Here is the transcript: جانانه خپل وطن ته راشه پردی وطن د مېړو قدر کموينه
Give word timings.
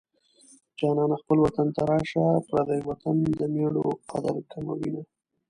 جانانه 0.79 1.15
خپل 1.21 1.37
وطن 1.45 1.67
ته 1.75 1.81
راشه 1.89 2.23
پردی 2.49 2.79
وطن 2.89 3.15
د 3.39 3.41
مېړو 3.53 3.85
قدر 4.11 4.35
کموينه 4.51 5.01